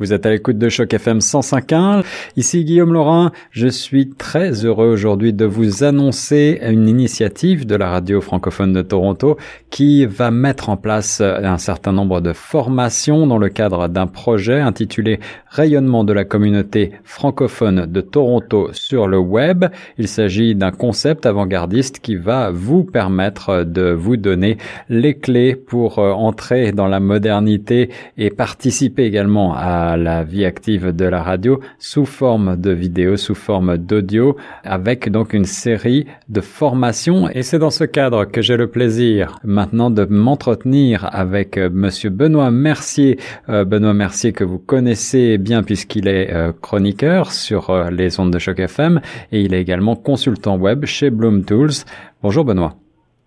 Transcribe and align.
Vous 0.00 0.12
êtes 0.12 0.26
à 0.26 0.30
l'écoute 0.30 0.58
de 0.58 0.68
Choc 0.68 0.94
FM 0.94 1.18
105.1. 1.18 2.04
Ici 2.36 2.64
Guillaume 2.64 2.92
Laurin. 2.92 3.32
Je 3.50 3.66
suis 3.66 4.10
très 4.10 4.64
heureux 4.64 4.86
aujourd'hui 4.86 5.32
de 5.32 5.44
vous 5.44 5.82
annoncer 5.82 6.60
une 6.62 6.88
initiative 6.88 7.66
de 7.66 7.74
la 7.74 7.90
radio 7.90 8.20
francophone 8.20 8.72
de 8.72 8.82
Toronto 8.82 9.38
qui 9.70 10.06
va 10.06 10.30
mettre 10.30 10.68
en 10.68 10.76
place 10.76 11.20
un 11.20 11.58
certain 11.58 11.90
nombre 11.90 12.20
de 12.20 12.32
formations 12.32 13.26
dans 13.26 13.38
le 13.38 13.48
cadre 13.48 13.88
d'un 13.88 14.06
projet 14.06 14.60
intitulé 14.60 15.18
Rayonnement 15.48 16.04
de 16.04 16.12
la 16.12 16.24
communauté 16.24 16.92
francophone 17.02 17.86
de 17.86 18.00
Toronto 18.00 18.68
sur 18.72 19.08
le 19.08 19.18
web. 19.18 19.64
Il 19.96 20.06
s'agit 20.06 20.54
d'un 20.54 20.70
concept 20.70 21.26
avant-gardiste 21.26 21.98
qui 21.98 22.14
va 22.14 22.52
vous 22.52 22.84
permettre 22.84 23.64
de 23.64 23.90
vous 23.90 24.16
donner 24.16 24.58
les 24.88 25.14
clés 25.14 25.56
pour 25.56 25.98
entrer 25.98 26.70
dans 26.70 26.86
la 26.86 27.00
modernité 27.00 27.90
et 28.16 28.30
participer 28.30 29.04
également 29.04 29.54
à 29.56 29.87
la 29.96 30.24
vie 30.24 30.44
active 30.44 30.94
de 30.94 31.04
la 31.04 31.22
radio 31.22 31.60
sous 31.78 32.04
forme 32.04 32.56
de 32.56 32.70
vidéo, 32.70 33.16
sous 33.16 33.34
forme 33.34 33.78
d'audio, 33.78 34.36
avec 34.64 35.10
donc 35.10 35.32
une 35.32 35.44
série 35.44 36.06
de 36.28 36.40
formations. 36.40 37.28
Et 37.30 37.42
c'est 37.42 37.58
dans 37.58 37.70
ce 37.70 37.84
cadre 37.84 38.24
que 38.24 38.42
j'ai 38.42 38.56
le 38.56 38.68
plaisir 38.68 39.38
maintenant 39.44 39.90
de 39.90 40.04
m'entretenir 40.04 41.08
avec 41.12 41.56
euh, 41.56 41.70
Monsieur 41.72 42.10
Benoît 42.10 42.50
Mercier. 42.50 43.18
Euh, 43.48 43.64
Benoît 43.64 43.94
Mercier 43.94 44.32
que 44.32 44.44
vous 44.44 44.58
connaissez 44.58 45.38
bien 45.38 45.62
puisqu'il 45.62 46.08
est 46.08 46.32
euh, 46.32 46.52
chroniqueur 46.52 47.32
sur 47.32 47.90
les 47.90 48.20
ondes 48.20 48.32
de 48.32 48.38
choc 48.38 48.58
FM 48.58 49.00
et 49.32 49.40
il 49.40 49.54
est 49.54 49.60
également 49.60 49.96
consultant 49.96 50.56
web 50.56 50.84
chez 50.84 51.10
Bloom 51.10 51.44
Tools. 51.44 51.84
Bonjour 52.22 52.44
Benoît. 52.44 52.74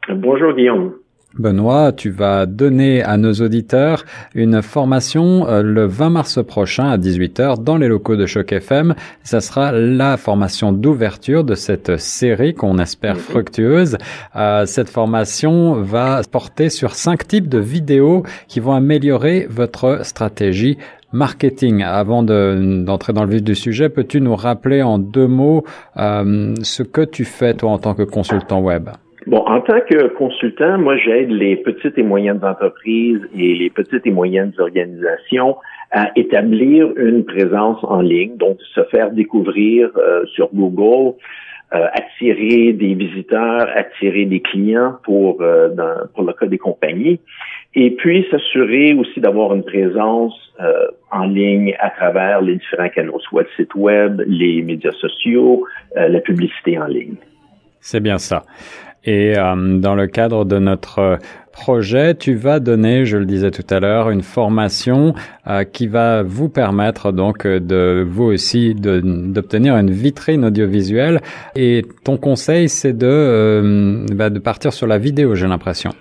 Bonjour 0.10 0.54
Guillaume. 0.54 0.94
Benoît, 1.38 1.94
tu 1.94 2.10
vas 2.10 2.46
donner 2.46 3.04
à 3.04 3.16
nos 3.16 3.34
auditeurs 3.34 4.04
une 4.36 4.62
formation 4.62 5.48
euh, 5.48 5.62
le 5.62 5.86
20 5.86 6.10
mars 6.10 6.44
prochain 6.46 6.90
à 6.90 6.98
18h 6.98 7.64
dans 7.64 7.78
les 7.78 7.88
locaux 7.88 8.18
de 8.18 8.26
Choc 8.26 8.52
FM. 8.52 8.96
Ça 9.24 9.40
sera 9.40 9.72
la 9.72 10.18
formation 10.18 10.74
d'ouverture 10.74 11.46
de 11.46 11.56
cette 11.56 11.98
série 11.98 12.54
qu'on 12.54 12.80
espère 12.80 13.18
fructueuse. 13.18 13.98
Euh, 14.36 14.66
cette 14.66 14.90
formation 14.90 15.82
va 15.82 16.22
porter 16.30 16.70
sur 16.70 16.96
cinq 16.96 17.28
types 17.28 17.48
de 17.48 17.60
vidéos 17.60 18.24
qui 18.50 18.60
vont 18.60 18.74
améliorer 18.74 19.48
votre 19.50 20.06
stratégie 20.06 20.78
marketing. 21.14 21.82
Avant 21.84 22.24
d'entrer 22.24 23.14
dans 23.14 23.24
le 23.24 23.32
vif 23.32 23.44
du 23.44 23.56
sujet, 23.56 23.88
peux-tu 23.88 24.20
nous 24.20 24.36
rappeler 24.36 24.82
en 24.82 25.00
deux 25.00 25.28
mots 25.28 25.64
euh, 25.98 26.54
ce 26.62 26.84
que 26.84 27.02
tu 27.02 27.24
fais 27.24 27.54
toi 27.54 27.72
en 27.72 27.78
tant 27.78 27.94
que 27.94 28.04
consultant 28.04 28.60
web? 28.60 28.90
Bon, 29.32 29.46
en 29.48 29.62
tant 29.62 29.80
que 29.80 30.08
consultant, 30.10 30.78
moi, 30.78 30.98
j'aide 30.98 31.32
les 31.32 31.56
petites 31.56 31.98
et 31.98 32.04
moyennes 32.04 32.44
entreprises 32.44 33.22
et 33.34 33.56
les 33.56 33.70
petites 33.70 34.06
et 34.06 34.12
moyennes 34.12 34.52
organisations 34.60 35.56
à 35.90 36.12
établir 36.18 36.92
une 36.98 37.24
présence 37.24 37.80
en 37.84 38.02
ligne, 38.02 38.36
donc 38.36 38.58
se 38.76 38.84
faire 38.92 39.10
découvrir 39.12 39.90
euh, 39.96 40.26
sur 40.36 40.50
Google, 40.54 41.16
euh, 41.74 41.88
attirer 41.94 42.74
des 42.74 42.94
visiteurs, 42.94 43.70
attirer 43.74 44.26
des 44.26 44.42
clients 44.42 44.98
pour 45.06 45.42
euh, 45.42 45.70
pour 46.14 46.26
le 46.26 46.34
cas 46.34 46.48
des 46.48 46.58
compagnies, 46.58 47.22
et 47.74 47.92
puis 47.92 48.28
s'assurer 48.32 48.92
aussi 48.96 49.22
d'avoir 49.22 49.56
une 49.56 49.64
présence 49.64 50.36
en 51.10 51.24
ligne 51.24 51.74
à 51.80 51.90
travers 51.90 52.42
les 52.42 52.56
différents 52.58 52.90
canaux, 52.90 53.20
soit 53.22 53.44
le 53.44 53.50
site 53.56 53.76
web, 53.76 54.22
les 54.28 54.62
médias 54.62 54.92
sociaux, 54.92 55.66
la 55.96 56.20
publicité 56.20 56.78
en 56.78 56.88
ligne. 56.88 57.16
C'est 57.80 58.00
bien 58.00 58.20
ça. 58.20 58.44
Et 59.04 59.38
euh, 59.38 59.80
dans 59.80 59.96
le 59.96 60.08
cadre 60.08 60.46
de 60.46 60.60
notre 60.60 61.20
projet, 61.52 62.16
tu 62.16 62.36
vas 62.36 62.60
donner, 62.60 63.06
je 63.06 63.18
le 63.18 63.26
disais 63.26 63.52
tout 63.52 63.66
à 63.70 63.80
l'heure, 63.80 64.10
une 64.10 64.22
formation 64.22 65.14
euh, 65.48 65.64
qui 65.64 65.88
va 65.88 66.24
vous 66.24 66.50
permettre 66.50 67.12
donc 67.12 67.46
de 67.46 68.06
vous 68.08 68.26
aussi 68.26 68.76
d'obtenir 68.76 69.76
une 69.76 69.92
vitrine 69.92 70.46
audiovisuelle. 70.46 71.22
Et 71.56 71.86
ton 72.04 72.18
conseil, 72.18 72.70
c'est 72.70 72.94
de, 72.94 73.08
euh, 73.08 74.06
bah, 74.14 74.30
de 74.30 74.40
partir 74.40 74.74
sur 74.74 74.88
la 74.88 74.98
vidéo, 74.98 75.36
j'ai 75.36 75.48
l'impression. 75.48 75.92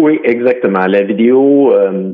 Oui, 0.00 0.20
exactement. 0.22 0.86
La 0.86 1.02
vidéo, 1.02 1.72
euh, 1.72 2.12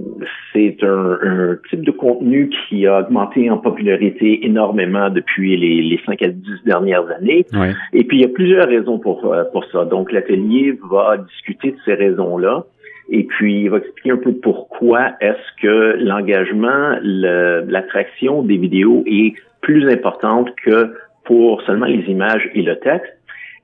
c'est 0.55 0.79
un, 0.83 1.59
type 1.69 1.83
de 1.85 1.91
contenu 1.91 2.49
qui 2.49 2.87
a 2.87 3.01
augmenté 3.01 3.51
en 3.51 3.59
popularité 3.59 4.47
énormément 4.47 5.11
depuis 5.11 5.55
les, 5.59 5.83
les 5.83 6.01
5 6.07 6.23
à 6.23 6.29
10 6.29 6.65
dernières 6.65 7.07
années. 7.11 7.45
Et 7.93 8.05
puis, 8.05 8.17
il 8.17 8.23
y 8.23 8.25
a 8.25 8.29
plusieurs 8.29 8.69
raisons 8.69 8.99
pour, 8.99 9.31
euh, 9.31 9.45
pour 9.53 9.67
ça. 9.67 9.85
Donc, 9.85 10.13
l'atelier 10.13 10.79
va 10.91 11.19
discuter 11.19 11.73
de 11.73 11.77
ces 11.85 11.93
raisons-là. 11.93 12.65
Et 13.11 13.25
puis, 13.25 13.65
il 13.65 13.69
va 13.69 13.77
expliquer 13.77 14.13
un 14.13 14.17
peu 14.17 14.33
pourquoi 14.33 15.11
est-ce 15.21 15.61
que 15.61 15.99
l'engagement, 16.03 16.97
l'attraction 17.03 18.43
des 18.43 18.57
vidéos 18.57 19.05
est 19.07 19.35
plus 19.61 19.87
importante 19.91 20.49
que 20.65 20.95
pour 21.25 21.61
seulement 21.63 21.85
les 21.85 22.05
images 22.09 22.49
et 22.55 22.63
le 22.63 22.79
texte. 22.79 23.13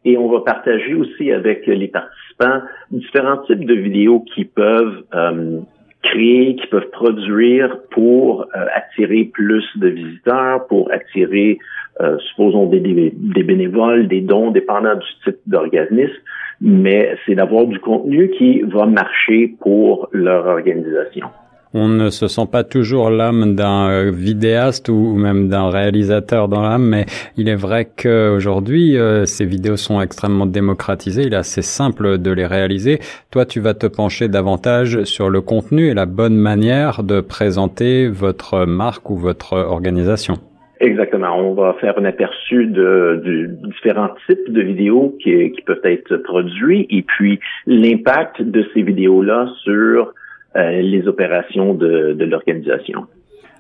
Et 0.05 0.17
on 0.17 0.29
va 0.29 0.41
partager 0.41 0.95
aussi 0.95 1.31
avec 1.31 1.67
les 1.67 1.89
participants 1.89 2.63
différents 2.91 3.39
types 3.47 3.67
de 3.67 3.75
vidéos 3.75 4.21
qui 4.35 4.45
peuvent 4.45 5.05
euh, 5.15 5.61
créer, 6.03 6.57
qui 6.57 6.67
peuvent 6.69 6.91
produire 6.91 7.81
pour 7.91 8.43
euh, 8.43 8.67
attirer 8.75 9.25
plus 9.25 9.65
de 9.77 9.89
visiteurs, 9.89 10.67
pour 10.67 10.91
attirer, 10.91 11.59
euh, 12.01 12.19
supposons, 12.31 12.67
des, 12.67 12.81
des, 12.81 13.43
bénévoles, 13.43 14.09
des 14.09 14.23
dons, 14.23 14.51
dépendant 14.51 14.95
du 14.95 15.07
type 15.25 15.41
d'organisme, 15.47 16.23
mais 16.63 17.17
c'est 17.27 17.35
d'avoir 17.35 17.67
du 17.67 17.79
contenu 17.79 18.31
qui 18.31 18.63
va 18.63 18.87
marcher 18.87 19.55
pour 19.61 20.09
leur 20.13 20.47
organisation 20.47 21.29
on 21.73 21.89
ne 21.89 22.11
se 22.11 22.27
sent 22.27 22.47
pas 22.51 22.65
toujours 22.65 23.11
l'âme 23.11 23.55
d'un 23.55 23.91
euh, 23.91 24.11
vidéaste 24.11 24.89
ou 24.89 25.15
même 25.15 25.49
d'un 25.49 25.71
réalisateur 25.71 26.49
dans 26.49 26.63
l'âme, 26.63 26.89
mais 26.89 27.07
il 27.37 27.49
est 27.49 27.55
vrai 27.55 27.87
qu'aujourd'hui, 27.87 28.97
euh, 28.97 29.25
ces 29.25 29.45
vidéos 29.45 29.77
sont 29.77 30.01
extrêmement 30.01 30.47
démocratisées. 30.47 31.23
Il 31.23 31.33
est 31.33 31.37
assez 31.37 31.63
simple 31.63 32.19
de 32.19 32.31
les 32.33 32.47
réaliser. 32.47 32.99
Toi, 33.31 33.47
tu 33.47 33.61
vas 33.61 33.75
te 33.75 33.87
pencher 33.87 34.29
davantage 34.29 35.05
sur 35.05 35.31
le 35.31 35.41
contenu 35.41 35.89
et 35.89 35.95
la 35.95 36.07
bonne 36.07 36.37
manière 36.37 37.05
de 37.05 37.21
présenter 37.21 38.09
votre 38.09 38.67
marque 38.67 39.09
ou 39.11 39.17
votre 39.17 39.53
organisation. 39.53 40.35
Exactement. 40.81 41.39
On 41.39 41.53
va 41.53 41.75
faire 41.75 41.99
un 41.99 42.07
aperçu 42.07 42.67
de, 42.67 43.51
différents 43.65 44.09
types 44.27 44.51
de 44.51 44.63
vidéos 44.63 45.15
qui, 45.23 45.53
qui 45.53 45.61
peuvent 45.61 45.85
être 45.85 46.17
produits 46.17 46.87
et 46.89 47.03
puis 47.03 47.39
l'impact 47.67 48.43
de 48.43 48.65
ces 48.73 48.83
vidéos-là 48.83 49.47
sur 49.63 50.15
les 50.55 51.07
opérations 51.07 51.75
de, 51.75 52.13
de 52.13 52.25
l'organisation. 52.25 53.07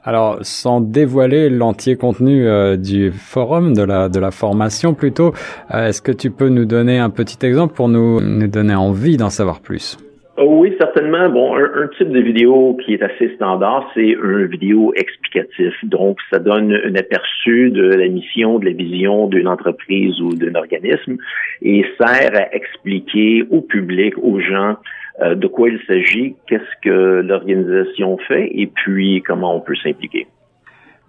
Alors, 0.02 0.38
sans 0.40 0.80
dévoiler 0.80 1.50
l'entier 1.50 1.96
contenu 1.96 2.46
euh, 2.46 2.76
du 2.76 3.10
forum, 3.10 3.74
de 3.74 3.82
la, 3.82 4.08
de 4.08 4.18
la 4.18 4.30
formation 4.30 4.94
plutôt, 4.94 5.32
euh, 5.74 5.88
est-ce 5.88 6.00
que 6.00 6.12
tu 6.12 6.30
peux 6.30 6.48
nous 6.48 6.64
donner 6.64 6.98
un 6.98 7.10
petit 7.10 7.44
exemple 7.44 7.74
pour 7.74 7.88
nous, 7.88 8.18
nous 8.20 8.48
donner 8.48 8.74
envie 8.74 9.18
d'en 9.18 9.28
savoir 9.28 9.60
plus? 9.60 9.98
Oui, 10.42 10.74
certainement. 10.80 11.28
Bon, 11.28 11.54
un, 11.54 11.88
type 11.98 12.08
de 12.08 12.20
vidéo 12.20 12.78
qui 12.82 12.94
est 12.94 13.02
assez 13.02 13.34
standard, 13.34 13.90
c'est 13.92 14.16
une 14.16 14.46
vidéo 14.46 14.94
explicatif. 14.96 15.74
Donc, 15.82 16.16
ça 16.30 16.38
donne 16.38 16.72
un 16.72 16.94
aperçu 16.94 17.68
de 17.70 17.82
la 17.82 18.08
mission, 18.08 18.58
de 18.58 18.64
la 18.64 18.72
vision 18.72 19.26
d'une 19.26 19.48
entreprise 19.48 20.18
ou 20.22 20.34
d'un 20.34 20.54
organisme 20.54 21.18
et 21.60 21.84
sert 22.00 22.34
à 22.34 22.54
expliquer 22.54 23.44
au 23.50 23.60
public, 23.60 24.14
aux 24.16 24.40
gens, 24.40 24.76
euh, 25.22 25.34
de 25.34 25.46
quoi 25.46 25.68
il 25.68 25.78
s'agit, 25.86 26.36
qu'est-ce 26.46 26.80
que 26.82 27.20
l'organisation 27.20 28.18
fait 28.28 28.50
et 28.52 28.66
puis 28.66 29.22
comment 29.26 29.56
on 29.56 29.60
peut 29.60 29.76
s'impliquer. 29.82 30.26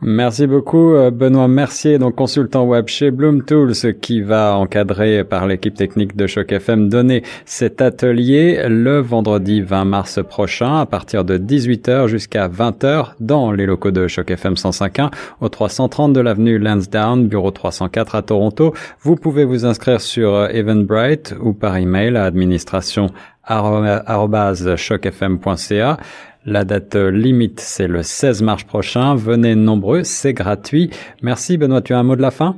Merci 0.04 0.48
beaucoup 0.48 0.96
euh, 0.96 1.12
Benoît 1.12 1.48
Mercier, 1.48 2.00
donc 2.00 2.16
consultant 2.16 2.64
web 2.64 2.88
chez 2.88 3.12
Bloom 3.12 3.44
Tools 3.44 3.94
qui 4.02 4.22
va 4.22 4.58
encadrer 4.58 5.24
par 5.24 5.46
l'équipe 5.46 5.76
technique 5.76 6.16
de 6.16 6.26
Choc 6.26 6.52
FM 6.52 6.90
donner 6.90 7.22
cet 7.46 7.84
atelier 7.84 8.68
le 8.68 8.98
vendredi 8.98 9.62
20 9.62 9.86
mars 9.86 10.20
prochain 10.28 10.80
à 10.80 10.88
partir 10.88 11.24
de 11.24 11.38
18h 11.38 12.08
jusqu'à 12.08 12.48
20h 12.48 13.12
dans 13.20 13.52
les 13.52 13.68
locaux 13.68 13.92
de 13.92 14.08
Choc 14.08 14.32
FM 14.32 14.56
105.1 14.56 15.12
au 15.40 15.50
330 15.50 16.14
de 16.14 16.20
l'avenue 16.20 16.58
Lansdowne, 16.58 17.28
bureau 17.28 17.52
304 17.52 18.16
à 18.16 18.24
Toronto. 18.24 18.74
Vous 19.02 19.16
pouvez 19.16 19.46
vous 19.46 19.68
inscrire 19.68 20.02
sur 20.02 20.34
euh, 20.34 20.48
Eventbrite 20.48 21.36
ou 21.40 21.54
par 21.54 21.78
email 21.78 22.18
à 22.18 22.24
administration 22.24 23.12
chocfm.ca. 24.78 25.98
La 26.46 26.64
date 26.64 26.96
limite, 26.96 27.60
c'est 27.60 27.88
le 27.88 28.02
16 28.02 28.42
mars 28.42 28.64
prochain. 28.64 29.16
Venez 29.16 29.56
nombreux, 29.56 30.04
c'est 30.04 30.34
gratuit. 30.34 30.90
Merci 31.22 31.58
Benoît, 31.58 31.82
tu 31.82 31.94
as 31.94 32.00
un 32.00 32.04
mot 32.04 32.16
de 32.16 32.22
la 32.22 32.32
fin? 32.32 32.56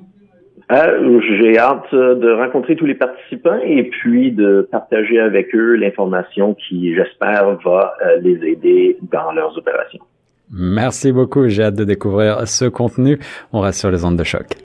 Euh, 0.72 1.20
J'ai 1.40 1.58
hâte 1.58 1.94
de 1.94 2.32
rencontrer 2.32 2.76
tous 2.76 2.86
les 2.86 2.96
participants 2.96 3.60
et 3.64 3.84
puis 3.84 4.32
de 4.32 4.68
partager 4.72 5.20
avec 5.20 5.54
eux 5.54 5.76
l'information 5.76 6.56
qui, 6.56 6.96
j'espère, 6.96 7.58
va 7.66 7.94
euh, 8.06 8.20
les 8.22 8.40
aider 8.48 8.98
dans 9.12 9.34
leurs 9.34 9.58
opérations. 9.58 10.00
Merci 10.52 11.12
beaucoup, 11.12 11.48
j'ai 11.48 11.64
hâte 11.64 11.76
de 11.76 11.84
découvrir 11.84 12.48
ce 12.48 12.66
contenu. 12.66 13.20
On 13.52 13.60
reste 13.60 13.80
sur 13.80 13.92
les 13.92 14.06
ondes 14.06 14.18
de 14.18 14.24
choc. 14.24 14.56